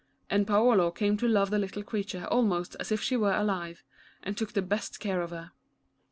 [0.31, 3.83] And Paolo came to love the little creature almost as if she were alive,
[4.23, 5.51] and took the best care of her.